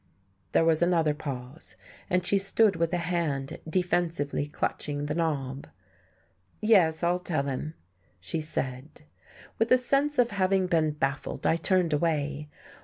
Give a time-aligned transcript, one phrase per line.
[0.53, 1.75] There was another pause,
[2.09, 5.67] and she stood with a hand defensively clutching the knob.
[6.59, 7.75] "Yes, I'll tell him,"
[8.19, 9.03] she said.
[9.59, 12.49] With a sense of having been baffled, I turned away.